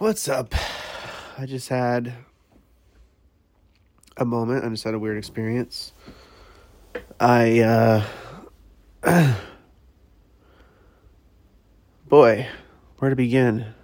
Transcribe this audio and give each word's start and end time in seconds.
What's 0.00 0.28
up? 0.30 0.54
I 1.36 1.44
just 1.44 1.68
had 1.68 2.14
a 4.16 4.24
moment. 4.24 4.64
I 4.64 4.70
just 4.70 4.82
had 4.82 4.94
a 4.94 4.98
weird 4.98 5.18
experience. 5.18 5.92
I, 7.20 7.60
uh, 7.60 8.06
boy, 12.08 12.48
where 12.96 13.10
to 13.10 13.14
begin? 13.14 13.74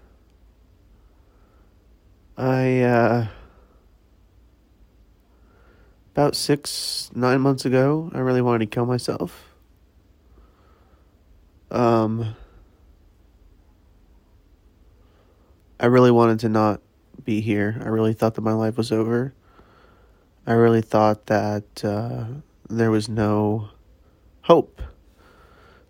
I, 2.39 2.81
uh, 2.81 3.27
about 6.15 6.35
six, 6.35 7.11
nine 7.15 7.43
months 7.43 7.67
ago, 7.67 8.11
I 8.15 8.21
really 8.21 8.41
wanted 8.41 8.61
to 8.61 8.75
kill 8.75 8.87
myself. 8.87 9.51
Um, 11.71 12.35
I 15.79 15.87
really 15.87 16.11
wanted 16.11 16.41
to 16.41 16.49
not 16.49 16.81
be 17.25 17.41
here. 17.41 17.81
I 17.85 17.89
really 17.89 18.15
thought 18.15 18.35
that 18.35 18.41
my 18.41 18.53
life 18.53 18.77
was 18.77 18.91
over. 18.91 19.35
I 20.47 20.53
really 20.53 20.81
thought 20.81 21.27
that 21.27 21.85
uh, 21.85 22.27
there 22.69 22.91
was 22.91 23.09
no 23.09 23.71
hope 24.43 24.81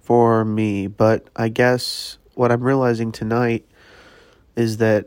for 0.00 0.44
me. 0.44 0.86
But 0.86 1.28
I 1.36 1.48
guess 1.48 2.18
what 2.34 2.50
I'm 2.50 2.62
realizing 2.62 3.12
tonight 3.12 3.66
is 4.56 4.78
that 4.78 5.06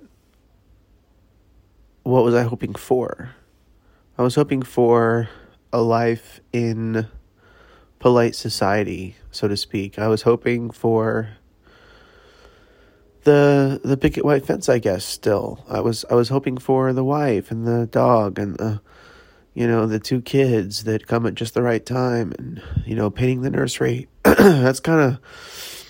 what 2.04 2.24
was 2.24 2.36
I 2.36 2.44
hoping 2.44 2.76
for? 2.76 3.32
I 4.18 4.22
was 4.22 4.36
hoping 4.36 4.62
for 4.62 5.30
a 5.74 5.82
life 5.82 6.40
in 6.54 7.08
polite 8.00 8.36
society, 8.36 9.16
so 9.32 9.48
to 9.48 9.58
speak. 9.58 10.00
I 10.00 10.08
was 10.08 10.22
hoping 10.22 10.72
for 10.72 11.38
the 13.24 13.82
the 13.84 13.98
picket 13.98 14.26
white 14.26 14.46
fence, 14.46 14.70
I 14.70 14.80
guess. 14.80 15.06
Still, 15.06 15.64
I 15.68 15.80
was 15.82 16.06
I 16.10 16.16
was 16.16 16.30
hoping 16.30 16.58
for 16.58 16.94
the 16.94 17.04
wife 17.04 17.52
and 17.52 17.66
the 17.66 17.86
dog 17.86 18.40
and 18.40 18.58
the 18.58 18.82
you 19.54 19.68
know 19.68 19.86
the 19.86 20.00
two 20.00 20.22
kids 20.22 20.84
that 20.86 21.08
come 21.08 21.26
at 21.26 21.36
just 21.36 21.54
the 21.54 21.62
right 21.62 21.86
time 21.86 22.34
and 22.38 22.62
you 22.86 22.96
know 22.96 23.10
painting 23.10 23.42
the 23.42 23.50
nursery. 23.50 24.08
That's 24.24 24.80
kind 24.80 25.02
of 25.02 25.86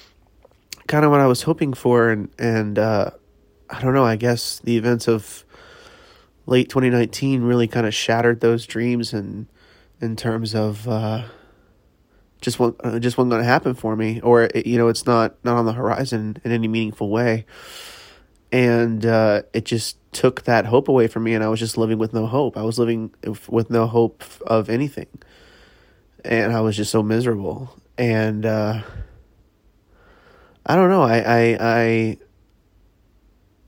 kind 0.88 1.05
of 1.05 1.11
what 1.11 1.19
I 1.19 1.27
was 1.27 1.44
hoping 1.44 1.73
for, 1.73 2.09
and 2.09 2.30
and 2.39 2.80
uh, 2.80 3.11
I 3.69 3.81
don't 3.81 3.94
know. 3.94 4.05
I 4.05 4.16
guess 4.16 4.59
the 4.59 4.77
events 4.77 5.07
of 5.07 5.45
late 6.45 6.69
2019 6.69 7.44
really 7.44 7.67
kind 7.67 7.85
of 7.85 7.94
shattered 7.94 8.41
those 8.41 8.66
dreams 8.66 9.13
and 9.13 9.47
in 10.02 10.16
terms 10.16 10.55
of. 10.55 10.88
Uh, 10.88 11.23
just 12.41 12.59
won't 12.59 12.79
uh, 12.83 12.99
just 12.99 13.17
wasn't 13.17 13.31
going 13.31 13.41
to 13.41 13.47
happen 13.47 13.73
for 13.73 13.95
me, 13.95 14.21
or 14.21 14.43
it, 14.43 14.65
you 14.65 14.77
know, 14.77 14.87
it's 14.87 15.05
not 15.05 15.35
not 15.43 15.57
on 15.57 15.65
the 15.65 15.73
horizon 15.73 16.37
in 16.43 16.51
any 16.51 16.67
meaningful 16.67 17.09
way. 17.09 17.45
And 18.51 19.05
uh, 19.05 19.43
it 19.53 19.65
just 19.65 19.97
took 20.11 20.43
that 20.43 20.65
hope 20.65 20.87
away 20.87 21.07
from 21.07 21.23
me, 21.23 21.33
and 21.35 21.43
I 21.43 21.49
was 21.49 21.59
just 21.59 21.77
living 21.77 21.99
with 21.99 22.13
no 22.13 22.25
hope. 22.25 22.57
I 22.57 22.63
was 22.63 22.79
living 22.79 23.13
with 23.47 23.69
no 23.69 23.85
hope 23.85 24.23
of 24.47 24.69
anything, 24.69 25.07
and 26.25 26.51
I 26.51 26.61
was 26.61 26.75
just 26.75 26.91
so 26.91 27.03
miserable. 27.03 27.75
And 27.97 28.45
uh, 28.45 28.81
I 30.65 30.75
don't 30.75 30.89
know. 30.89 31.03
I, 31.03 31.17
I 31.17 31.57
I 31.59 32.17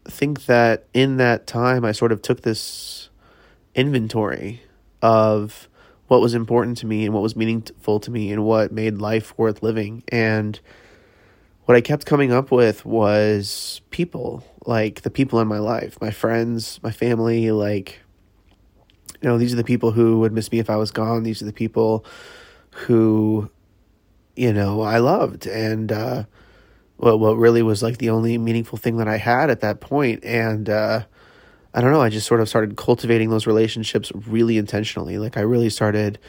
think 0.06 0.46
that 0.46 0.86
in 0.94 1.18
that 1.18 1.46
time, 1.46 1.86
I 1.86 1.92
sort 1.92 2.12
of 2.12 2.22
took 2.22 2.42
this 2.42 3.10
inventory 3.76 4.62
of 5.02 5.70
what 6.12 6.20
was 6.20 6.34
important 6.34 6.78
to 6.78 6.86
me 6.86 7.06
and 7.06 7.14
what 7.14 7.24
was 7.24 7.38
meaningful 7.38 7.98
to 7.98 8.12
me 8.12 8.34
and 8.34 8.44
what 8.44 8.70
made 8.70 8.98
life 8.98 9.34
worth 9.38 9.64
living. 9.64 10.04
And 10.10 10.60
what 11.64 11.78
I 11.78 11.80
kept 11.80 12.06
coming 12.06 12.34
up 12.34 12.52
with 12.52 12.86
was 12.86 13.80
people, 13.92 14.44
like 14.66 15.04
the 15.04 15.10
people 15.10 15.40
in 15.40 15.48
my 15.48 15.60
life, 15.60 15.98
my 16.02 16.12
friends, 16.12 16.82
my 16.84 16.92
family, 16.92 17.50
like, 17.52 18.02
you 19.22 19.30
know, 19.30 19.38
these 19.38 19.54
are 19.54 19.56
the 19.56 19.64
people 19.64 19.92
who 19.92 20.20
would 20.20 20.34
miss 20.34 20.52
me 20.52 20.60
if 20.60 20.70
I 20.70 20.76
was 20.76 20.92
gone. 20.92 21.24
These 21.24 21.42
are 21.42 21.46
the 21.46 21.54
people 21.54 22.04
who, 22.72 23.50
you 24.36 24.52
know, 24.52 24.82
I 24.82 24.98
loved. 24.98 25.48
And, 25.48 25.94
uh, 25.94 26.26
what, 26.98 27.22
what 27.22 27.38
really 27.38 27.64
was 27.64 27.82
like 27.82 28.00
the 28.00 28.10
only 28.10 28.38
meaningful 28.38 28.78
thing 28.78 28.98
that 28.98 29.08
I 29.08 29.16
had 29.16 29.50
at 29.50 29.62
that 29.62 29.80
point. 29.80 30.26
And, 30.26 30.70
uh, 30.70 31.04
I 31.74 31.82
don't 31.82 31.92
know, 31.92 32.02
I 32.02 32.10
just 32.10 32.28
sort 32.28 32.42
of 32.42 32.50
started 32.50 32.76
cultivating 32.76 33.30
those 33.30 33.48
relationships 33.48 34.12
really 34.28 34.58
intentionally. 34.58 35.18
Like 35.18 35.38
I 35.38 35.42
really 35.42 35.70
started 35.70 36.20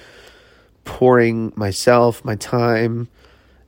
pouring 0.84 1.52
myself, 1.56 2.24
my 2.24 2.36
time, 2.36 3.08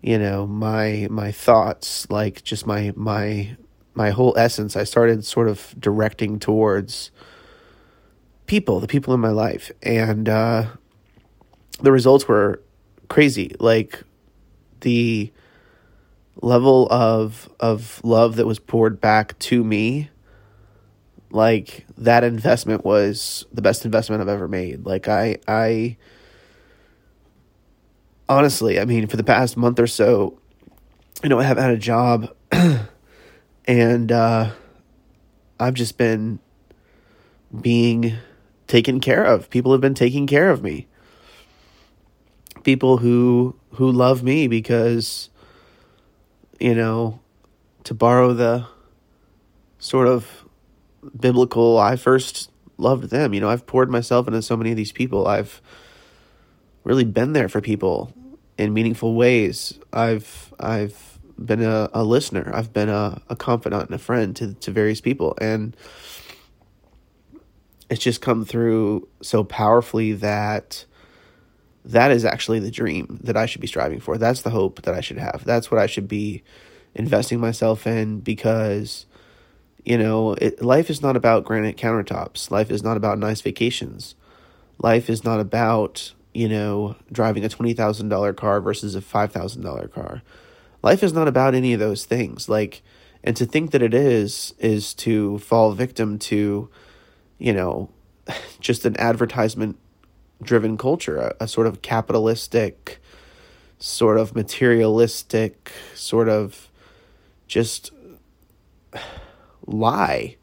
you 0.00 0.18
know, 0.18 0.46
my 0.46 1.08
my 1.10 1.32
thoughts, 1.32 2.08
like 2.10 2.44
just 2.44 2.66
my 2.66 2.92
my 2.94 3.56
my 3.94 4.10
whole 4.10 4.34
essence. 4.36 4.76
I 4.76 4.84
started 4.84 5.24
sort 5.24 5.48
of 5.48 5.74
directing 5.78 6.38
towards 6.38 7.10
people, 8.46 8.80
the 8.80 8.88
people 8.88 9.14
in 9.14 9.20
my 9.20 9.30
life. 9.30 9.72
And 9.82 10.28
uh 10.28 10.66
the 11.80 11.90
results 11.90 12.28
were 12.28 12.62
crazy. 13.08 13.56
Like 13.58 14.02
the 14.80 15.32
level 16.40 16.86
of 16.90 17.48
of 17.58 18.00
love 18.04 18.36
that 18.36 18.46
was 18.46 18.58
poured 18.58 19.00
back 19.00 19.38
to 19.40 19.64
me 19.64 20.10
like 21.34 21.84
that 21.98 22.24
investment 22.24 22.84
was 22.84 23.44
the 23.52 23.60
best 23.60 23.84
investment 23.84 24.22
I've 24.22 24.28
ever 24.28 24.48
made. 24.48 24.86
Like 24.86 25.08
I 25.08 25.38
I 25.48 25.96
honestly, 28.28 28.78
I 28.78 28.84
mean, 28.84 29.06
for 29.08 29.16
the 29.16 29.24
past 29.24 29.56
month 29.56 29.80
or 29.80 29.86
so, 29.86 30.38
you 31.22 31.28
know, 31.28 31.38
I 31.40 31.44
haven't 31.44 31.64
had 31.64 31.72
a 31.72 31.78
job 31.78 32.34
and 33.66 34.12
uh 34.12 34.50
I've 35.58 35.74
just 35.74 35.98
been 35.98 36.38
being 37.60 38.16
taken 38.66 39.00
care 39.00 39.24
of. 39.24 39.50
People 39.50 39.72
have 39.72 39.80
been 39.80 39.94
taking 39.94 40.26
care 40.26 40.50
of 40.50 40.62
me. 40.62 40.86
People 42.62 42.98
who 42.98 43.56
who 43.72 43.90
love 43.90 44.22
me 44.22 44.46
because 44.46 45.30
you 46.60 46.74
know, 46.74 47.18
to 47.82 47.92
borrow 47.92 48.32
the 48.32 48.66
sort 49.78 50.06
of 50.06 50.44
biblical, 51.19 51.78
I 51.78 51.97
first 51.97 52.50
loved 52.76 53.10
them. 53.10 53.34
You 53.34 53.41
know, 53.41 53.48
I've 53.48 53.66
poured 53.66 53.91
myself 53.91 54.26
into 54.26 54.42
so 54.42 54.56
many 54.56 54.70
of 54.70 54.76
these 54.76 54.92
people. 54.92 55.26
I've 55.26 55.60
really 56.84 57.04
been 57.04 57.32
there 57.32 57.48
for 57.48 57.60
people 57.60 58.12
in 58.59 58.75
meaningful 58.75 59.14
ways. 59.14 59.78
I've 59.93 60.53
I've 60.60 61.19
been 61.44 61.62
a, 61.62 61.91
a 61.93 62.04
listener. 62.04 62.50
I've 62.54 62.72
been 62.72 62.88
a, 62.88 63.20
a 63.28 63.37
confidant 63.37 63.87
and 63.87 63.94
a 63.94 63.98
friend 63.98 64.34
to 64.37 64.54
to 64.54 64.70
various 64.70 65.00
people 65.00 65.37
and 65.41 65.76
it's 67.91 68.03
just 68.03 68.20
come 68.20 68.44
through 68.44 69.06
so 69.22 69.44
powerfully 69.44 70.12
that 70.12 70.84
that 71.84 72.10
is 72.10 72.25
actually 72.25 72.59
the 72.59 72.70
dream 72.70 73.20
that 73.22 73.37
I 73.37 73.47
should 73.47 73.60
be 73.60 73.66
striving 73.66 74.00
for. 74.00 74.16
That's 74.16 74.43
the 74.43 74.50
hope 74.50 74.82
that 74.82 74.94
I 74.94 75.00
should 75.00 75.19
have. 75.19 75.43
That's 75.44 75.70
what 75.70 75.81
I 75.81 75.87
should 75.87 76.09
be 76.09 76.43
investing 76.94 77.41
myself 77.41 77.87
in 77.87 78.20
because 78.20 79.04
you 79.84 79.98
know, 79.98 80.32
it, 80.32 80.62
life 80.62 80.88
is 80.88 81.02
not 81.02 81.16
about 81.16 81.44
granite 81.44 81.76
countertops. 81.76 82.50
Life 82.50 82.70
is 82.70 82.82
not 82.82 82.96
about 82.96 83.18
nice 83.18 83.40
vacations. 83.40 84.14
Life 84.78 85.10
is 85.10 85.24
not 85.24 85.40
about, 85.40 86.12
you 86.32 86.48
know, 86.48 86.96
driving 87.12 87.44
a 87.44 87.48
$20,000 87.48 88.36
car 88.36 88.60
versus 88.60 88.96
a 88.96 89.00
$5,000 89.00 89.92
car. 89.92 90.22
Life 90.82 91.02
is 91.02 91.12
not 91.12 91.28
about 91.28 91.54
any 91.54 91.72
of 91.74 91.80
those 91.80 92.06
things. 92.06 92.48
Like, 92.48 92.82
and 93.22 93.36
to 93.36 93.46
think 93.46 93.70
that 93.72 93.82
it 93.82 93.94
is, 93.94 94.54
is 94.58 94.94
to 94.94 95.38
fall 95.38 95.72
victim 95.72 96.18
to, 96.20 96.68
you 97.38 97.52
know, 97.52 97.90
just 98.60 98.86
an 98.86 98.98
advertisement 98.98 99.78
driven 100.42 100.78
culture, 100.78 101.16
a, 101.18 101.44
a 101.44 101.48
sort 101.48 101.66
of 101.66 101.82
capitalistic, 101.82 103.00
sort 103.78 104.18
of 104.18 104.34
materialistic, 104.34 105.72
sort 105.94 106.28
of 106.28 106.70
just 107.46 107.90
lie. 109.66 110.37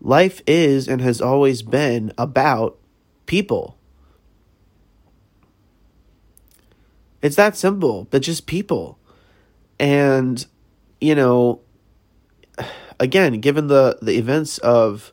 Life 0.00 0.42
is 0.46 0.88
and 0.88 1.00
has 1.00 1.20
always 1.20 1.62
been 1.62 2.12
about 2.18 2.78
people. 3.26 3.76
It's 7.22 7.36
that 7.36 7.56
simple, 7.56 8.06
but 8.10 8.22
just 8.22 8.46
people. 8.46 8.98
And, 9.80 10.46
you 11.00 11.14
know, 11.14 11.60
again, 13.00 13.40
given 13.40 13.66
the, 13.66 13.98
the 14.00 14.16
events 14.16 14.58
of 14.58 15.12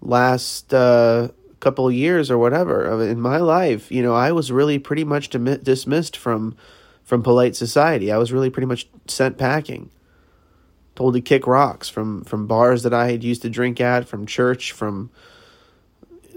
last 0.00 0.72
uh, 0.72 1.28
couple 1.60 1.90
years 1.90 2.30
or 2.30 2.38
whatever 2.38 3.02
in 3.02 3.20
my 3.20 3.38
life, 3.38 3.90
you 3.90 4.02
know, 4.02 4.14
I 4.14 4.32
was 4.32 4.52
really 4.52 4.78
pretty 4.78 5.04
much 5.04 5.30
dismissed 5.30 6.16
from 6.16 6.56
from 7.02 7.22
polite 7.22 7.54
society. 7.54 8.10
I 8.10 8.16
was 8.16 8.32
really 8.32 8.48
pretty 8.48 8.66
much 8.66 8.88
sent 9.06 9.36
packing 9.36 9.90
told 10.94 11.14
to 11.14 11.20
kick 11.20 11.46
rocks 11.46 11.88
from 11.88 12.24
from 12.24 12.46
bars 12.46 12.82
that 12.82 12.94
I 12.94 13.10
had 13.10 13.24
used 13.24 13.42
to 13.42 13.50
drink 13.50 13.80
at, 13.80 14.08
from 14.08 14.26
church, 14.26 14.72
from 14.72 15.10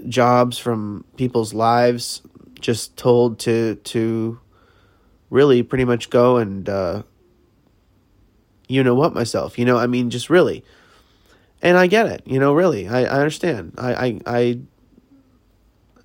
jobs, 0.08 0.58
from 0.58 1.04
people's 1.16 1.54
lives. 1.54 2.22
Just 2.60 2.96
told 2.96 3.38
to 3.40 3.76
to 3.76 4.40
really 5.30 5.62
pretty 5.62 5.84
much 5.84 6.10
go 6.10 6.38
and 6.38 6.68
uh, 6.68 7.02
you 8.68 8.82
know 8.82 8.94
what 8.94 9.14
myself. 9.14 9.58
You 9.58 9.64
know, 9.64 9.78
I 9.78 9.86
mean, 9.86 10.10
just 10.10 10.30
really. 10.30 10.64
And 11.60 11.76
I 11.76 11.88
get 11.88 12.06
it, 12.06 12.22
you 12.24 12.38
know, 12.38 12.54
really. 12.54 12.86
I, 12.86 13.00
I 13.00 13.18
understand. 13.18 13.74
I, 13.78 13.94
I 13.94 14.20
I 14.26 14.60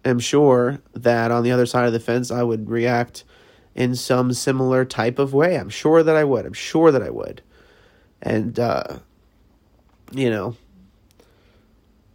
am 0.06 0.20
sure 0.20 0.82
that 0.94 1.32
on 1.32 1.44
the 1.44 1.52
other 1.52 1.66
side 1.66 1.86
of 1.86 1.94
the 1.94 2.00
fence 2.00 2.32
I 2.32 2.44
would 2.44 2.70
react 2.70 3.24
in 3.76 3.96
some 3.96 4.34
similar 4.34 4.86
type 4.86 5.20
of 5.20 5.34
way. 5.34 5.58
I'm 5.58 5.70
sure 5.70 6.04
that 6.04 6.16
I 6.16 6.24
would. 6.24 6.46
I'm 6.46 6.54
sure 6.54 6.92
that 6.92 7.04
I 7.04 7.10
would. 7.10 7.42
And 8.24 8.58
uh 8.60 9.00
you 10.12 10.30
know, 10.30 10.56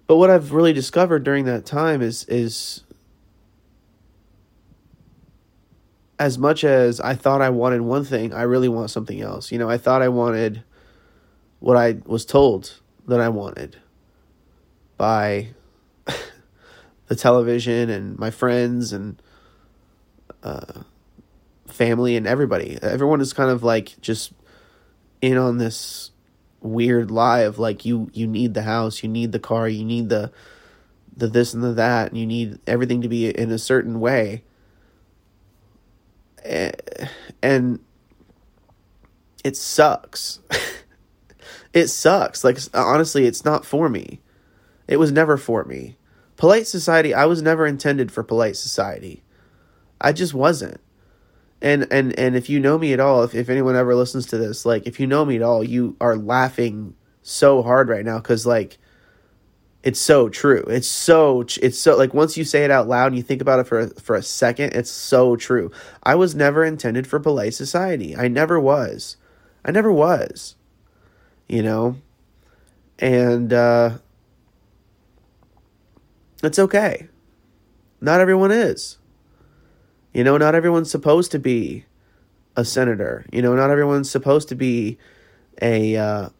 but 0.06 0.16
what 0.16 0.30
I've 0.30 0.52
really 0.52 0.72
discovered 0.72 1.22
during 1.22 1.44
that 1.44 1.66
time 1.66 2.02
is 2.02 2.24
is 2.24 2.82
as 6.18 6.38
much 6.38 6.64
as 6.64 7.00
I 7.00 7.14
thought 7.14 7.40
I 7.40 7.50
wanted 7.50 7.82
one 7.82 8.04
thing, 8.04 8.32
I 8.32 8.42
really 8.42 8.68
want 8.68 8.90
something 8.90 9.20
else. 9.20 9.52
You 9.52 9.58
know, 9.58 9.70
I 9.70 9.78
thought 9.78 10.02
I 10.02 10.08
wanted 10.08 10.64
what 11.60 11.76
I 11.76 11.98
was 12.06 12.24
told 12.24 12.80
that 13.06 13.20
I 13.20 13.28
wanted 13.28 13.76
by 14.96 15.48
the 17.06 17.14
television 17.14 17.88
and 17.90 18.18
my 18.18 18.30
friends 18.30 18.92
and 18.92 19.20
uh, 20.42 20.82
family 21.66 22.16
and 22.16 22.26
everybody. 22.26 22.78
Everyone 22.82 23.20
is 23.20 23.32
kind 23.32 23.50
of 23.50 23.62
like 23.62 24.00
just 24.00 24.32
in 25.20 25.36
on 25.36 25.58
this 25.58 26.10
weird 26.60 27.10
lie 27.10 27.40
of 27.40 27.58
like 27.58 27.84
you 27.84 28.10
you 28.12 28.26
need 28.26 28.54
the 28.54 28.62
house, 28.62 29.02
you 29.02 29.08
need 29.08 29.32
the 29.32 29.38
car, 29.38 29.68
you 29.68 29.84
need 29.84 30.08
the 30.08 30.32
the 31.16 31.26
this 31.26 31.54
and 31.54 31.62
the 31.62 31.72
that, 31.72 32.10
and 32.10 32.18
you 32.18 32.26
need 32.26 32.58
everything 32.66 33.02
to 33.02 33.08
be 33.08 33.28
in 33.28 33.50
a 33.50 33.58
certain 33.58 34.00
way. 34.00 34.44
Eh, 36.44 36.72
and 37.42 37.80
it 39.44 39.56
sucks. 39.56 40.40
it 41.72 41.88
sucks. 41.88 42.44
Like 42.44 42.58
honestly, 42.72 43.26
it's 43.26 43.44
not 43.44 43.64
for 43.64 43.88
me. 43.88 44.20
It 44.86 44.98
was 44.98 45.12
never 45.12 45.36
for 45.36 45.64
me. 45.64 45.96
Polite 46.36 46.68
society, 46.68 47.12
I 47.12 47.26
was 47.26 47.42
never 47.42 47.66
intended 47.66 48.12
for 48.12 48.22
polite 48.22 48.56
society. 48.56 49.24
I 50.00 50.12
just 50.12 50.34
wasn't 50.34 50.80
and 51.60 51.86
and 51.90 52.18
and 52.18 52.36
if 52.36 52.48
you 52.48 52.60
know 52.60 52.78
me 52.78 52.92
at 52.92 53.00
all 53.00 53.24
if, 53.24 53.34
if 53.34 53.48
anyone 53.48 53.74
ever 53.74 53.94
listens 53.94 54.26
to 54.26 54.38
this 54.38 54.64
like 54.64 54.86
if 54.86 55.00
you 55.00 55.06
know 55.06 55.24
me 55.24 55.36
at 55.36 55.42
all 55.42 55.64
you 55.64 55.96
are 56.00 56.16
laughing 56.16 56.94
so 57.22 57.62
hard 57.62 57.88
right 57.88 58.04
now 58.04 58.18
because 58.18 58.46
like 58.46 58.78
it's 59.82 60.00
so 60.00 60.28
true. 60.28 60.64
It's 60.68 60.88
so 60.88 61.44
it's 61.62 61.78
so 61.78 61.96
like 61.96 62.12
once 62.12 62.36
you 62.36 62.44
say 62.44 62.64
it 62.64 62.70
out 62.70 62.88
loud 62.88 63.08
and 63.08 63.16
you 63.16 63.22
think 63.22 63.40
about 63.40 63.60
it 63.60 63.66
for 63.66 63.86
for 64.00 64.16
a 64.16 64.22
second 64.22 64.74
it's 64.74 64.90
so 64.90 65.36
true. 65.36 65.70
I 66.02 66.14
was 66.14 66.34
never 66.34 66.64
intended 66.64 67.06
for 67.06 67.20
polite 67.20 67.54
society. 67.54 68.16
I 68.16 68.28
never 68.28 68.58
was. 68.58 69.16
I 69.64 69.70
never 69.70 69.92
was. 69.92 70.56
You 71.48 71.62
know? 71.62 71.96
And 72.98 73.52
uh 73.52 73.98
it's 76.42 76.58
okay. 76.58 77.08
Not 78.00 78.20
everyone 78.20 78.50
is 78.50 78.98
you 80.18 80.24
know, 80.24 80.36
not 80.36 80.56
everyone's 80.56 80.90
supposed 80.90 81.30
to 81.30 81.38
be 81.38 81.84
a 82.56 82.64
senator. 82.64 83.24
You 83.30 83.40
know, 83.40 83.54
not 83.54 83.70
everyone's 83.70 84.10
supposed 84.10 84.48
to 84.48 84.56
be 84.56 84.98
a 85.62 85.96
uh, 85.96 86.30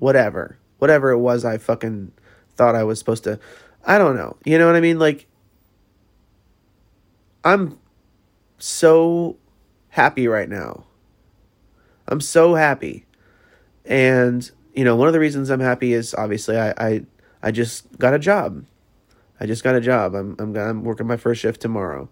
whatever, 0.00 0.58
whatever 0.78 1.12
it 1.12 1.18
was. 1.18 1.44
I 1.44 1.58
fucking 1.58 2.10
thought 2.56 2.74
I 2.74 2.82
was 2.82 2.98
supposed 2.98 3.22
to. 3.22 3.38
I 3.84 3.98
don't 3.98 4.16
know. 4.16 4.36
You 4.44 4.58
know 4.58 4.66
what 4.66 4.74
I 4.74 4.80
mean? 4.80 4.98
Like, 4.98 5.28
I'm 7.44 7.78
so 8.58 9.36
happy 9.90 10.26
right 10.26 10.48
now. 10.48 10.82
I'm 12.08 12.20
so 12.20 12.56
happy, 12.56 13.06
and 13.84 14.50
you 14.74 14.82
know, 14.82 14.96
one 14.96 15.06
of 15.06 15.14
the 15.14 15.20
reasons 15.20 15.50
I'm 15.50 15.60
happy 15.60 15.92
is 15.92 16.14
obviously 16.14 16.58
I 16.58 16.74
I, 16.76 17.02
I 17.44 17.52
just 17.52 17.96
got 18.00 18.12
a 18.12 18.18
job. 18.18 18.64
I 19.38 19.46
just 19.46 19.62
got 19.62 19.76
a 19.76 19.80
job. 19.80 20.16
I'm 20.16 20.34
I'm 20.40 20.56
I'm 20.56 20.82
working 20.82 21.06
my 21.06 21.16
first 21.16 21.40
shift 21.40 21.60
tomorrow 21.60 22.08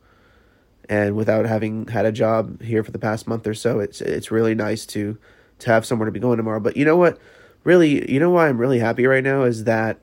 and 0.90 1.14
without 1.14 1.46
having 1.46 1.86
had 1.86 2.04
a 2.04 2.10
job 2.10 2.60
here 2.60 2.82
for 2.82 2.90
the 2.90 2.98
past 2.98 3.28
month 3.28 3.46
or 3.46 3.54
so, 3.54 3.78
it's 3.78 4.00
it's 4.00 4.32
really 4.32 4.56
nice 4.56 4.84
to 4.86 5.16
to 5.60 5.70
have 5.70 5.86
somewhere 5.86 6.06
to 6.06 6.12
be 6.12 6.18
going 6.18 6.36
tomorrow. 6.36 6.58
But 6.58 6.76
you 6.76 6.84
know 6.84 6.96
what? 6.96 7.16
Really, 7.62 8.10
you 8.10 8.18
know 8.18 8.30
why 8.30 8.48
I'm 8.48 8.58
really 8.58 8.80
happy 8.80 9.06
right 9.06 9.22
now 9.22 9.44
is 9.44 9.64
that 9.64 10.00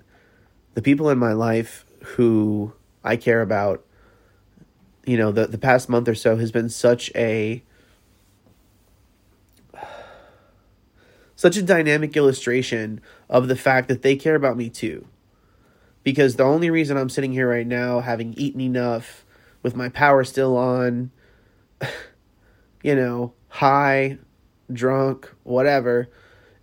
the 0.75 0.81
people 0.81 1.09
in 1.09 1.17
my 1.17 1.33
life 1.33 1.85
who 2.03 2.71
I 3.03 3.17
care 3.17 3.41
about, 3.41 3.83
you 5.05 5.17
know, 5.17 5.33
the 5.33 5.45
the 5.45 5.57
past 5.57 5.89
month 5.89 6.07
or 6.07 6.15
so 6.15 6.37
has 6.37 6.53
been 6.53 6.69
such 6.69 7.11
a 7.15 7.61
such 11.35 11.57
a 11.57 11.61
dynamic 11.61 12.15
illustration 12.15 13.01
of 13.29 13.49
the 13.49 13.57
fact 13.57 13.89
that 13.89 14.03
they 14.03 14.15
care 14.15 14.35
about 14.35 14.55
me 14.55 14.69
too. 14.69 15.05
Because 16.03 16.37
the 16.37 16.43
only 16.43 16.69
reason 16.69 16.95
I'm 16.95 17.09
sitting 17.09 17.33
here 17.33 17.49
right 17.49 17.67
now 17.67 17.99
having 17.99 18.33
eaten 18.35 18.61
enough 18.61 19.25
with 19.67 19.75
my 19.75 19.89
power 19.89 20.23
still 20.23 20.55
on, 20.55 21.11
you 22.83 22.95
know, 22.95 23.33
high, 23.49 24.17
drunk, 24.71 25.29
whatever, 25.43 26.07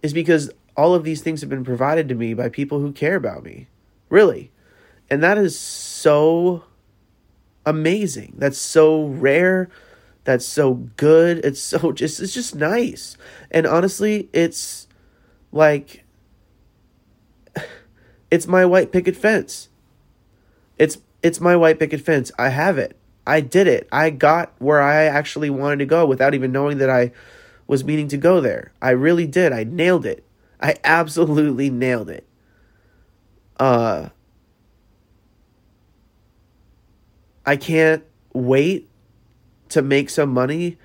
is 0.00 0.14
because 0.14 0.50
all 0.74 0.94
of 0.94 1.04
these 1.04 1.20
things 1.20 1.42
have 1.42 1.50
been 1.50 1.64
provided 1.64 2.08
to 2.08 2.14
me 2.14 2.32
by 2.32 2.48
people 2.48 2.80
who 2.80 2.92
care 2.92 3.14
about 3.14 3.44
me. 3.44 3.68
Really. 4.08 4.50
And 5.10 5.22
that 5.22 5.36
is 5.36 5.58
so 5.58 6.64
amazing. 7.66 8.36
That's 8.38 8.56
so 8.56 9.04
rare. 9.04 9.68
That's 10.24 10.46
so 10.46 10.74
good. 10.96 11.44
It's 11.44 11.60
so 11.60 11.92
just 12.00 12.20
it's 12.20 12.32
just 12.32 12.54
nice. 12.54 13.18
And 13.50 13.66
honestly, 13.66 14.30
it's 14.32 14.88
like 15.52 16.06
it's 18.30 18.46
my 18.46 18.64
white 18.64 18.92
picket 18.92 19.14
fence. 19.14 19.68
It's 20.78 20.96
it's 21.24 21.40
my 21.40 21.56
white 21.56 21.78
picket 21.80 22.02
fence. 22.02 22.30
I 22.38 22.50
have 22.50 22.76
it. 22.76 22.96
I 23.26 23.40
did 23.40 23.66
it. 23.66 23.88
I 23.90 24.10
got 24.10 24.52
where 24.58 24.82
I 24.82 25.04
actually 25.04 25.48
wanted 25.48 25.78
to 25.78 25.86
go 25.86 26.04
without 26.04 26.34
even 26.34 26.52
knowing 26.52 26.76
that 26.78 26.90
I 26.90 27.12
was 27.66 27.82
meaning 27.82 28.08
to 28.08 28.18
go 28.18 28.42
there. 28.42 28.72
I 28.82 28.90
really 28.90 29.26
did. 29.26 29.50
I 29.50 29.64
nailed 29.64 30.04
it. 30.04 30.22
I 30.60 30.76
absolutely 30.84 31.70
nailed 31.70 32.10
it. 32.10 32.28
Uh 33.58 34.10
I 37.46 37.56
can't 37.56 38.04
wait 38.34 38.90
to 39.70 39.80
make 39.80 40.10
some 40.10 40.30
money 40.30 40.76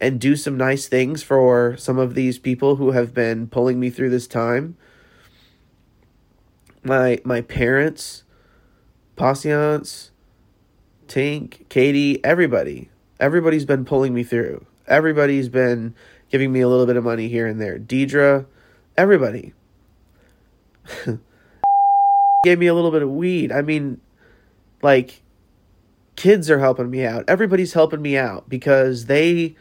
and 0.00 0.20
do 0.20 0.36
some 0.36 0.56
nice 0.56 0.86
things 0.86 1.24
for 1.24 1.76
some 1.76 1.98
of 1.98 2.14
these 2.14 2.38
people 2.38 2.76
who 2.76 2.92
have 2.92 3.12
been 3.12 3.48
pulling 3.48 3.80
me 3.80 3.90
through 3.90 4.10
this 4.10 4.28
time. 4.28 4.76
My 6.84 7.20
my 7.24 7.40
parents 7.40 8.22
Patience, 9.16 10.10
Tink, 11.06 11.68
Katie, 11.68 12.24
everybody. 12.24 12.90
Everybody's 13.20 13.64
been 13.64 13.84
pulling 13.84 14.12
me 14.12 14.24
through. 14.24 14.66
Everybody's 14.86 15.48
been 15.48 15.94
giving 16.30 16.52
me 16.52 16.60
a 16.60 16.68
little 16.68 16.86
bit 16.86 16.96
of 16.96 17.04
money 17.04 17.28
here 17.28 17.46
and 17.46 17.60
there. 17.60 17.78
Deidre, 17.78 18.46
everybody. 18.96 19.54
gave 22.44 22.58
me 22.58 22.66
a 22.66 22.74
little 22.74 22.90
bit 22.90 23.02
of 23.02 23.10
weed. 23.10 23.50
I 23.50 23.62
mean, 23.62 24.00
like, 24.82 25.22
kids 26.16 26.50
are 26.50 26.58
helping 26.58 26.90
me 26.90 27.04
out. 27.04 27.24
Everybody's 27.26 27.72
helping 27.72 28.02
me 28.02 28.16
out 28.16 28.48
because 28.48 29.06
they, 29.06 29.56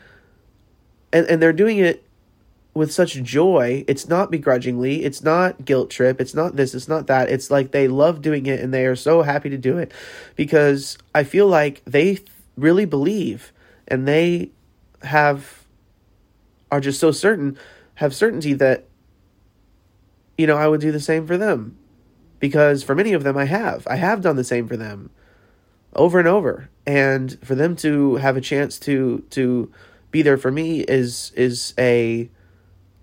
and, 1.14 1.26
and 1.28 1.42
they're 1.42 1.54
doing 1.54 1.78
it 1.78 2.04
with 2.74 2.92
such 2.92 3.22
joy. 3.22 3.84
It's 3.88 4.08
not 4.08 4.32
begrudgingly. 4.32 5.04
It's 5.04 5.22
not 5.22 5.64
guilt 5.64 5.90
trip. 5.90 6.20
It's 6.20 6.34
not 6.34 6.56
this. 6.56 6.74
It's 6.74 6.88
not 6.88 7.08
that. 7.08 7.30
It's 7.30 7.52
like 7.52 7.72
they 7.72 7.88
love 7.88 8.22
doing 8.22 8.46
it 8.46 8.60
and 8.60 8.74
they 8.74 8.86
are 8.86 8.96
so 8.96 9.22
happy 9.22 9.50
to 9.50 9.58
do 9.58 9.78
it 9.78 9.92
because 10.36 10.98
I 11.14 11.24
feel 11.24 11.48
like 11.48 11.84
they 11.86 12.20
really 12.58 12.86
believe 12.86 13.52
and 13.88 14.08
they 14.08 14.52
have 15.04 15.66
are 16.72 16.80
just 16.80 17.00
so 17.00 17.12
certain 17.12 17.58
have 17.96 18.16
certainty 18.16 18.54
that 18.54 18.86
you 20.38 20.48
know 20.48 20.58
I 20.58 20.68
would 20.68 20.82
do 20.82 20.92
the 20.92 21.00
same 21.00 21.28
for 21.28 21.38
them 21.38 21.78
because 22.40 22.84
for 22.84 22.96
many 22.96 23.14
of 23.14 23.24
them 23.24 23.38
I 23.38 23.46
have 23.46 23.86
I 23.88 23.98
have 23.98 24.22
done 24.22 24.36
the 24.36 24.44
same 24.44 24.68
for 24.68 24.78
them 24.78 25.12
over 25.94 26.20
and 26.20 26.28
over 26.28 26.70
and 26.86 27.38
for 27.44 27.56
them 27.56 27.76
to 27.78 28.16
have 28.16 28.38
a 28.38 28.42
chance 28.42 28.80
to 28.80 29.24
to 29.32 29.72
be 30.10 30.22
there 30.22 30.38
for 30.38 30.52
me 30.52 30.82
is 30.82 31.32
is 31.36 31.74
a 31.78 32.30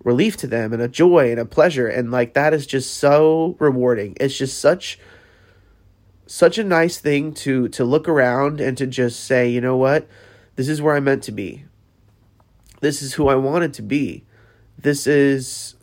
relief 0.03 0.37
to 0.37 0.47
them 0.47 0.73
and 0.73 0.81
a 0.81 0.87
joy 0.87 1.31
and 1.31 1.39
a 1.39 1.45
pleasure. 1.45 1.87
And 1.87 2.11
like 2.11 2.33
that 2.33 2.53
is 2.53 2.65
just 2.65 2.95
so 2.95 3.55
rewarding. 3.59 4.15
It's 4.19 4.37
just 4.37 4.59
such 4.59 4.99
such 6.25 6.57
a 6.57 6.63
nice 6.63 6.97
thing 6.97 7.33
to 7.33 7.67
to 7.69 7.83
look 7.83 8.07
around 8.07 8.61
and 8.61 8.77
to 8.77 8.87
just 8.87 9.21
say 9.21 9.49
you 9.49 9.61
know 9.61 9.77
what? 9.77 10.07
This 10.55 10.67
is 10.67 10.81
where 10.81 10.95
i'm 10.95 11.03
meant 11.03 11.23
to 11.23 11.31
be. 11.31 11.65
This 12.79 13.01
is 13.01 13.13
who 13.13 13.27
i 13.27 13.35
wanted 13.35 13.73
to 13.75 13.81
be. 13.81 14.25
This 14.77 15.07
is 15.07 15.75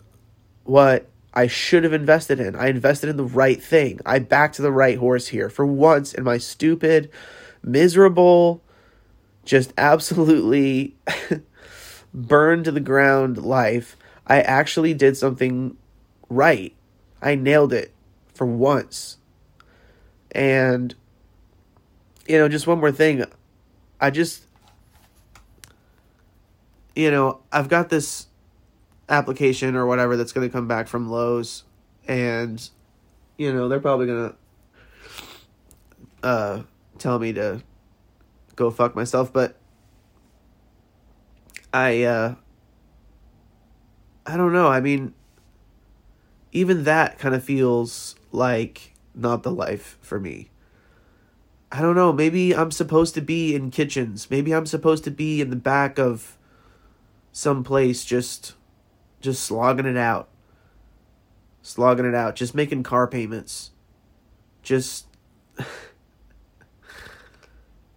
what 0.64 1.08
i 1.34 1.46
should 1.46 1.84
have 1.84 1.92
invested 1.92 2.40
in. 2.40 2.56
I 2.56 2.68
invested 2.68 3.10
in 3.10 3.16
the 3.16 3.24
right 3.24 3.62
thing. 3.62 4.00
I 4.06 4.18
backed 4.18 4.56
the 4.56 4.72
right 4.72 4.98
horse 4.98 5.28
here 5.28 5.50
for 5.50 5.66
once 5.66 6.14
in 6.14 6.24
my 6.24 6.38
stupid 6.38 7.10
miserable 7.62 8.62
just 9.44 9.72
absolutely 9.78 10.94
burned 12.14 12.64
to 12.64 12.70
the 12.70 12.80
ground 12.80 13.38
life 13.38 13.96
I 14.28 14.42
actually 14.42 14.94
did 14.94 15.16
something 15.16 15.76
right. 16.28 16.74
I 17.22 17.34
nailed 17.34 17.72
it 17.72 17.92
for 18.34 18.46
once. 18.46 19.16
And, 20.32 20.94
you 22.26 22.38
know, 22.38 22.48
just 22.48 22.66
one 22.66 22.78
more 22.78 22.92
thing. 22.92 23.24
I 24.00 24.10
just, 24.10 24.44
you 26.94 27.10
know, 27.10 27.40
I've 27.50 27.68
got 27.68 27.88
this 27.88 28.26
application 29.08 29.74
or 29.74 29.86
whatever 29.86 30.16
that's 30.16 30.32
going 30.32 30.46
to 30.46 30.52
come 30.52 30.68
back 30.68 30.88
from 30.88 31.08
Lowe's. 31.08 31.64
And, 32.06 32.68
you 33.38 33.52
know, 33.52 33.68
they're 33.68 33.80
probably 33.80 34.06
going 34.06 34.30
to 34.30 34.36
uh, 36.22 36.62
tell 36.98 37.18
me 37.18 37.32
to 37.32 37.62
go 38.56 38.70
fuck 38.70 38.94
myself. 38.94 39.32
But 39.32 39.56
I, 41.72 42.02
uh, 42.02 42.34
I 44.28 44.36
don't 44.36 44.52
know. 44.52 44.68
I 44.68 44.82
mean, 44.82 45.14
even 46.52 46.84
that 46.84 47.18
kind 47.18 47.34
of 47.34 47.42
feels 47.42 48.14
like 48.30 48.92
not 49.14 49.42
the 49.42 49.50
life 49.50 49.96
for 50.02 50.20
me. 50.20 50.50
I 51.72 51.80
don't 51.80 51.96
know. 51.96 52.12
Maybe 52.12 52.54
I'm 52.54 52.70
supposed 52.70 53.14
to 53.14 53.22
be 53.22 53.54
in 53.54 53.70
kitchens. 53.70 54.30
Maybe 54.30 54.54
I'm 54.54 54.66
supposed 54.66 55.02
to 55.04 55.10
be 55.10 55.40
in 55.40 55.48
the 55.48 55.56
back 55.56 55.98
of 55.98 56.36
some 57.32 57.64
place 57.64 58.04
just 58.04 58.52
just 59.22 59.42
slogging 59.42 59.86
it 59.86 59.96
out. 59.96 60.28
Slogging 61.62 62.04
it 62.04 62.14
out, 62.14 62.36
just 62.36 62.54
making 62.54 62.82
car 62.82 63.06
payments. 63.06 63.70
Just 64.62 65.06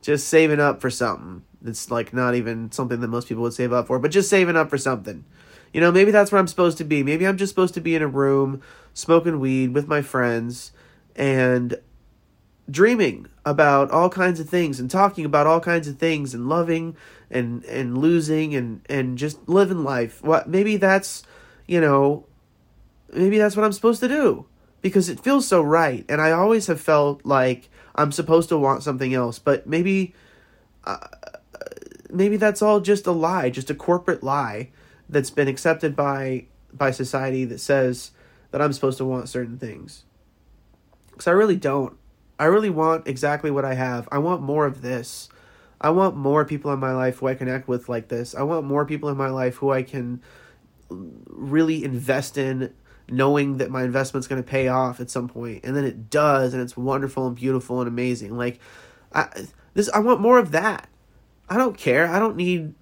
just 0.02 0.30
saving 0.30 0.62
up 0.62 0.80
for 0.80 0.90
something. 0.90 1.44
It's 1.66 1.92
like 1.92 2.14
not 2.14 2.36
even 2.36 2.72
something 2.72 3.02
that 3.02 3.10
most 3.10 3.28
people 3.28 3.44
would 3.44 3.54
save 3.54 3.74
up 3.74 3.88
for, 3.88 4.00
but 4.00 4.12
just 4.12 4.30
saving 4.30 4.56
up 4.56 4.70
for 4.70 4.78
something. 4.78 5.26
You 5.74 5.80
know, 5.80 5.92
maybe 5.92 6.12
that's 6.12 6.32
where 6.32 6.40
I'm 6.40 6.48
supposed 6.48 6.78
to 6.80 6.84
be. 6.84 7.04
Maybe 7.04 7.26
I'm 7.26 7.38
just 7.38 7.52
supposed 7.52 7.74
to 7.76 7.82
be 7.82 7.96
in 7.96 8.02
a 8.02 8.08
room 8.08 8.62
smoking 8.94 9.40
weed 9.40 9.74
with 9.74 9.88
my 9.88 10.02
friends 10.02 10.72
and 11.16 11.80
dreaming 12.70 13.28
about 13.46 13.90
all 13.92 14.10
kinds 14.10 14.40
of 14.40 14.50
things 14.50 14.80
and 14.80 14.90
talking 14.90 15.26
about 15.26 15.48
all 15.48 15.60
kinds 15.60 15.88
of 15.88 15.98
things 15.98 16.34
and 16.34 16.48
loving 16.48 16.96
and 17.30 17.64
and 17.66 17.98
losing 17.98 18.54
and 18.54 18.82
and 18.90 19.18
just 19.18 19.48
living 19.48 19.84
life. 19.84 20.22
What 20.24 20.50
maybe 20.50 20.78
that's, 20.78 21.24
you 21.68 21.80
know, 21.80 22.26
maybe 23.14 23.38
that's 23.38 23.56
what 23.56 23.66
I'm 23.66 23.74
supposed 23.74 24.02
to 24.02 24.08
do 24.08 24.46
because 24.82 25.10
it 25.10 25.20
feels 25.20 25.48
so 25.48 25.62
right 25.62 26.06
and 26.10 26.22
I 26.22 26.32
always 26.32 26.68
have 26.68 26.82
felt 26.82 27.26
like 27.26 27.70
I'm 27.96 28.12
supposed 28.12 28.50
to 28.50 28.58
want 28.58 28.84
something 28.84 29.14
else, 29.14 29.40
but 29.40 29.68
maybe 29.68 30.14
uh, 30.84 31.08
maybe 32.10 32.38
that's 32.38 32.62
all 32.62 32.80
just 32.82 33.08
a 33.08 33.12
lie, 33.12 33.50
just 33.50 33.70
a 33.70 33.76
corporate 33.76 34.24
lie 34.24 34.70
that's 35.12 35.30
been 35.30 35.48
accepted 35.48 35.96
by 35.96 36.46
by 36.74 36.90
society 36.90 37.46
that 37.46 37.60
says 37.60 38.12
that 38.52 38.62
I'm 38.62 38.74
supposed 38.74 38.98
to 38.98 39.06
want 39.06 39.30
certain 39.30 39.60
things. 39.60 40.06
Cuz 41.18 41.28
I 41.28 41.32
really 41.32 41.58
don't. 41.58 41.98
I 42.40 42.46
really 42.46 42.70
want 42.72 43.08
exactly 43.08 43.52
what 43.52 43.66
I 43.66 43.76
have. 43.76 44.10
I 44.12 44.18
want 44.18 44.42
more 44.42 44.66
of 44.66 44.82
this. 44.82 45.30
I 45.80 45.90
want 45.90 46.16
more 46.16 46.46
people 46.46 46.72
in 46.72 46.80
my 46.80 46.94
life 46.94 47.18
who 47.18 47.28
I 47.28 47.36
connect 47.36 47.68
with 47.68 47.90
like 47.90 48.08
this. 48.08 48.34
I 48.34 48.44
want 48.44 48.66
more 48.66 48.86
people 48.86 49.10
in 49.10 49.18
my 49.18 49.30
life 49.30 49.58
who 49.58 49.72
I 49.72 49.84
can 49.84 50.22
really 50.90 51.84
invest 51.84 52.38
in 52.38 52.74
knowing 53.10 53.58
that 53.58 53.70
my 53.70 53.84
investment's 53.84 54.28
going 54.28 54.42
to 54.42 54.48
pay 54.48 54.68
off 54.68 55.00
at 55.00 55.10
some 55.10 55.28
point 55.28 55.66
and 55.66 55.76
then 55.76 55.84
it 55.84 56.10
does 56.10 56.54
and 56.54 56.62
it's 56.62 56.78
wonderful 56.78 57.28
and 57.28 57.36
beautiful 57.36 57.80
and 57.80 57.88
amazing. 57.88 58.38
Like 58.38 58.60
I 59.14 59.28
this 59.74 59.90
I 59.90 60.00
want 60.00 60.22
more 60.22 60.40
of 60.40 60.52
that. 60.52 60.88
I 61.50 61.58
don't 61.58 61.78
care. 61.78 62.08
I 62.08 62.20
don't 62.20 62.36
need 62.36 62.74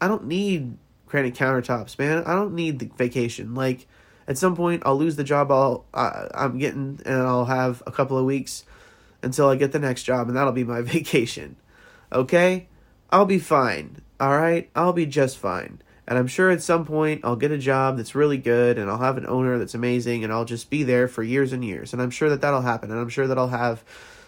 I 0.00 0.08
don't 0.08 0.26
need 0.26 0.78
granite 1.06 1.34
countertops, 1.34 1.98
man. 1.98 2.24
I 2.24 2.34
don't 2.34 2.54
need 2.54 2.78
the 2.78 2.90
vacation. 2.96 3.54
Like 3.54 3.86
at 4.28 4.38
some 4.38 4.56
point, 4.56 4.82
I'll 4.84 4.98
lose 4.98 5.16
the 5.16 5.24
job 5.24 5.50
I'll 5.50 5.84
uh, 5.94 6.28
I'm 6.34 6.58
getting, 6.58 7.00
and 7.04 7.22
I'll 7.22 7.46
have 7.46 7.82
a 7.86 7.92
couple 7.92 8.18
of 8.18 8.24
weeks 8.24 8.64
until 9.22 9.48
I 9.48 9.56
get 9.56 9.72
the 9.72 9.78
next 9.78 10.02
job, 10.02 10.28
and 10.28 10.36
that'll 10.36 10.52
be 10.52 10.64
my 10.64 10.80
vacation. 10.82 11.56
Okay, 12.12 12.68
I'll 13.10 13.26
be 13.26 13.38
fine. 13.38 14.02
All 14.18 14.36
right, 14.36 14.70
I'll 14.74 14.92
be 14.92 15.06
just 15.06 15.38
fine. 15.38 15.80
And 16.08 16.16
I'm 16.16 16.28
sure 16.28 16.50
at 16.50 16.62
some 16.62 16.84
point 16.84 17.22
I'll 17.24 17.36
get 17.36 17.50
a 17.50 17.58
job 17.58 17.96
that's 17.96 18.14
really 18.14 18.38
good, 18.38 18.78
and 18.78 18.88
I'll 18.88 18.98
have 18.98 19.16
an 19.16 19.26
owner 19.26 19.58
that's 19.58 19.74
amazing, 19.74 20.24
and 20.24 20.32
I'll 20.32 20.44
just 20.44 20.70
be 20.70 20.82
there 20.82 21.08
for 21.08 21.22
years 21.22 21.52
and 21.52 21.64
years. 21.64 21.92
And 21.92 22.00
I'm 22.00 22.10
sure 22.10 22.30
that 22.30 22.40
that'll 22.40 22.62
happen, 22.62 22.90
and 22.90 23.00
I'm 23.00 23.08
sure 23.08 23.26
that 23.26 23.38
I'll 23.38 23.48
have 23.48 23.84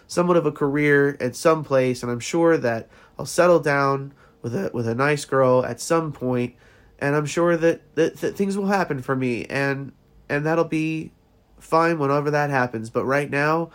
somewhat 0.07 0.37
of 0.37 0.45
a 0.45 0.51
career 0.51 1.15
at 1.19 1.35
some 1.35 1.63
place, 1.63 2.03
and 2.03 2.11
I'm 2.11 2.19
sure 2.19 2.57
that 2.57 2.89
I'll 3.17 3.25
settle 3.25 3.59
down 3.59 4.13
with 4.41 4.55
a 4.55 4.71
with 4.73 4.87
a 4.87 4.95
nice 4.95 5.25
girl 5.25 5.65
at 5.65 5.81
some 5.81 6.11
point 6.11 6.55
and 6.99 7.15
I'm 7.15 7.25
sure 7.25 7.57
that, 7.57 7.95
that, 7.95 8.17
that 8.17 8.35
things 8.35 8.57
will 8.57 8.67
happen 8.67 9.01
for 9.01 9.15
me 9.15 9.45
and 9.45 9.91
and 10.27 10.45
that'll 10.45 10.65
be 10.65 11.11
fine 11.59 11.97
whenever 11.97 12.29
that 12.31 12.51
happens. 12.51 12.89
But 12.89 13.05
right 13.05 13.29
now 13.29 13.71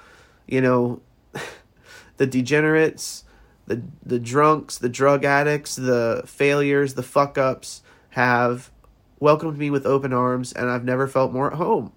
you 0.46 0.60
know 0.60 1.00
the 2.16 2.26
degenerates 2.26 3.24
the 3.66 3.82
the 4.04 4.18
drunks 4.18 4.78
the 4.78 4.88
drug 4.88 5.24
addicts 5.24 5.74
the 5.74 6.22
failures 6.26 6.94
the 6.94 7.02
fuck 7.02 7.38
ups 7.38 7.82
have 8.10 8.70
welcomed 9.18 9.56
me 9.56 9.70
with 9.70 9.86
open 9.86 10.12
arms 10.12 10.52
and 10.52 10.68
I've 10.68 10.84
never 10.84 11.08
felt 11.08 11.32
more 11.32 11.50
at 11.50 11.56
home. 11.56 11.92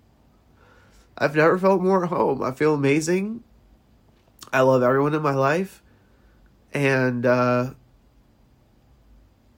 I've 1.18 1.36
never 1.36 1.58
felt 1.58 1.82
more 1.82 2.04
at 2.04 2.10
home. 2.10 2.42
I 2.42 2.52
feel 2.52 2.74
amazing. 2.74 3.44
I 4.54 4.62
love 4.62 4.82
everyone 4.82 5.14
in 5.14 5.22
my 5.22 5.34
life 5.34 5.84
and 6.74 7.26
uh 7.26 7.72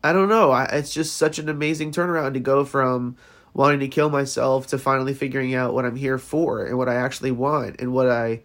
I 0.04 0.14
don't 0.14 0.30
know. 0.30 0.52
I, 0.52 0.66
it's 0.66 0.94
just 0.94 1.18
such 1.18 1.40
an 1.40 1.50
amazing 1.50 1.92
turnaround 1.92 2.34
to 2.34 2.40
go 2.40 2.64
from 2.64 3.18
wanting 3.54 3.80
to 3.82 3.88
kill 3.88 4.10
myself 4.10 4.68
to 4.68 4.78
finally 4.78 5.14
figuring 5.14 5.54
out 5.54 5.74
what 5.74 5.86
I'm 5.86 5.98
here 5.98 6.18
for 6.18 6.66
and 6.66 6.78
what 6.78 6.88
I 6.88 6.96
actually 6.96 7.32
want 7.32 7.82
and 7.82 7.92
what 7.92 8.10
I, 8.10 8.42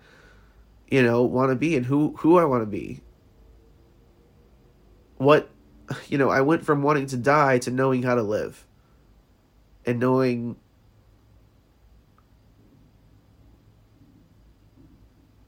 you 0.89 1.03
know, 1.03 1.23
want 1.23 1.51
to 1.51 1.57
be 1.57 1.77
and 1.77 1.87
who 1.87 2.15
who 2.19 2.39
I 2.39 2.45
want 2.45 2.63
to 2.63 2.67
be. 2.67 3.01
What, 5.17 5.49
you 6.09 6.19
know, 6.19 6.29
I 6.31 6.41
went 6.41 6.65
from 6.65 6.83
wanting 6.83 7.07
to 7.07 7.17
die 7.17 7.59
to 7.59 7.71
knowing 7.71 8.03
how 8.03 8.17
to 8.17 8.23
live, 8.23 8.67
and 9.87 10.01
knowing. 10.01 10.57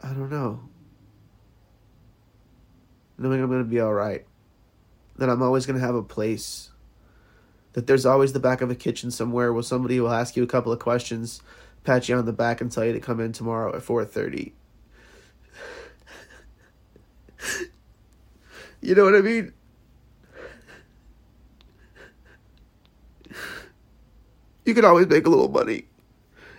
I 0.01 0.11
don't 0.11 0.31
know. 0.31 0.61
Knowing 3.19 3.43
I'm 3.43 3.49
going 3.49 3.65
to 3.65 3.69
be 3.69 3.81
all 3.81 3.93
right 3.93 4.25
that 5.19 5.29
I'm 5.31 5.43
always 5.43 5.67
going 5.67 5.79
to 5.79 5.85
have 5.85 5.95
a 5.95 6.03
place. 6.03 6.71
That 7.73 7.87
there's 7.87 8.07
always 8.07 8.33
the 8.33 8.41
back 8.41 8.61
of 8.61 8.71
a 8.71 8.75
kitchen 8.75 9.11
somewhere 9.11 9.53
where 9.53 9.63
somebody 9.63 10.01
will 10.01 10.13
ask 10.13 10.37
you 10.37 10.43
a 10.43 10.47
couple 10.47 10.73
of 10.73 10.79
questions, 10.79 11.43
pat 11.85 12.09
you 12.09 12.17
on 12.17 12.25
the 12.27 12.33
back, 12.33 12.61
and 12.61 12.73
tell 12.73 12.85
you 12.85 12.93
to 12.93 13.01
come 13.01 13.21
in 13.21 13.33
tomorrow 13.33 13.75
at 13.75 13.83
four 13.83 14.05
thirty. 14.05 14.55
you 18.81 18.95
know 18.95 19.05
what 19.05 19.15
I 19.15 19.21
mean? 19.21 19.53
You 24.65 24.75
can 24.75 24.85
always 24.85 25.07
make 25.07 25.27
a 25.27 25.31
little 25.31 25.49
money. 25.49 25.85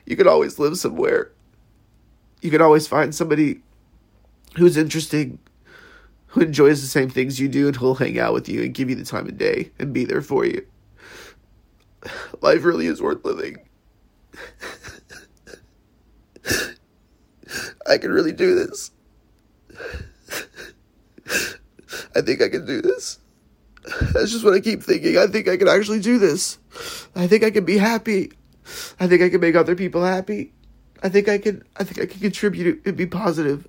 You 0.06 0.16
can 0.16 0.28
always 0.28 0.58
live 0.58 0.78
somewhere. 0.78 1.32
You 2.42 2.50
can 2.50 2.62
always 2.62 2.88
find 2.88 3.14
somebody 3.14 3.62
who's 4.56 4.78
interesting 4.78 5.40
who 6.38 6.44
enjoys 6.44 6.82
the 6.82 6.88
same 6.88 7.10
things 7.10 7.39
you 7.39 7.48
do 7.48 7.65
and 7.65 7.75
who'll 7.75 7.96
hang 7.96 8.20
out 8.20 8.32
with 8.32 8.48
you 8.48 8.62
and 8.62 8.75
give 8.75 8.91
you 8.91 8.96
the 8.96 9.03
time 9.03 9.25
of 9.25 9.38
day 9.39 9.72
and 9.79 9.91
be 9.91 10.06
there 10.06 10.22
for 10.22 10.46
you. 10.46 10.63
Life 12.41 12.63
really 12.63 12.86
is 12.86 13.01
worth 13.01 13.25
living. 13.25 13.58
I 17.88 17.98
can 17.98 18.12
really 18.12 18.34
do 18.34 18.53
this. 18.53 18.91
I 22.15 22.22
think 22.22 22.44
I 22.44 22.50
can 22.50 22.67
do 22.67 22.84
this. 22.84 23.17
That's 24.13 24.32
just 24.32 24.46
what 24.46 24.53
I 24.53 24.60
keep 24.60 24.84
thinking. 24.84 25.17
I 25.17 25.25
think 25.25 25.48
I 25.48 25.58
can 25.58 25.67
actually 25.67 26.01
do 26.01 26.20
this. 26.20 26.60
I 27.15 27.25
think 27.25 27.44
I 27.44 27.50
can 27.50 27.65
be 27.65 27.79
happy. 27.79 28.32
I 29.00 29.08
think 29.08 29.24
I 29.24 29.29
can 29.29 29.41
make 29.41 29.56
other 29.56 29.75
people 29.75 30.03
happy. 30.03 30.53
I 31.01 31.10
think 31.10 31.29
I 31.29 31.39
can 31.39 31.63
I 31.77 31.84
think 31.84 32.00
I 32.00 32.06
can 32.06 32.20
contribute 32.20 32.86
and 32.86 32.96
be 32.96 33.08
positive. 33.08 33.67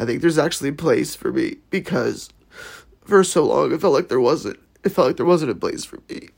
I 0.00 0.06
think 0.06 0.22
there's 0.22 0.38
actually 0.38 0.70
a 0.70 0.72
place 0.72 1.14
for 1.14 1.30
me 1.30 1.58
because 1.68 2.30
for 3.04 3.22
so 3.22 3.44
long 3.44 3.70
it 3.70 3.82
felt 3.82 3.92
like 3.92 4.08
there 4.08 4.18
wasn't. 4.18 4.58
It 4.82 4.88
felt 4.88 5.08
like 5.08 5.18
there 5.18 5.26
wasn't 5.26 5.50
a 5.50 5.54
place 5.54 5.84
for 5.84 5.98
me. 6.08 6.30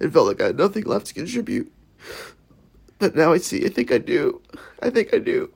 It 0.00 0.12
felt 0.12 0.26
like 0.26 0.40
I 0.40 0.46
had 0.46 0.58
nothing 0.58 0.82
left 0.82 1.06
to 1.06 1.14
contribute. 1.14 1.72
But 2.98 3.14
now 3.14 3.32
I 3.32 3.38
see, 3.38 3.64
I 3.64 3.68
think 3.68 3.92
I 3.92 3.98
do. 3.98 4.42
I 4.82 4.90
think 4.90 5.14
I 5.14 5.18
do. 5.18 5.52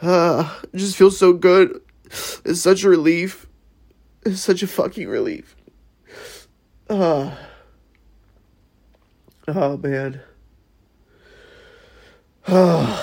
uh, 0.00 0.58
it 0.72 0.76
just 0.76 0.96
feels 0.96 1.18
so 1.18 1.34
good. 1.34 1.82
It's 2.46 2.60
such 2.60 2.82
a 2.82 2.88
relief. 2.88 3.46
It's 4.24 4.40
such 4.40 4.62
a 4.62 4.66
fucking 4.66 5.06
relief. 5.06 5.54
Uh, 6.88 7.34
oh, 9.48 9.76
man. 9.76 10.20
I 12.46 12.98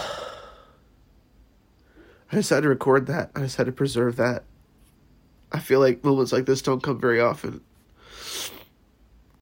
just 2.32 2.50
had 2.50 2.64
to 2.64 2.70
record 2.70 3.08
that. 3.08 3.32
I 3.36 3.42
just 3.42 3.58
had 3.58 3.66
to 3.66 3.72
preserve 3.72 4.16
that. 4.18 4.44
I 5.52 5.60
feel 5.60 5.80
like 5.80 6.04
moments 6.04 6.32
like 6.32 6.46
this 6.46 6.62
don't 6.62 6.84
come 6.84 7.00
very 7.00 7.20
often. 7.20 7.62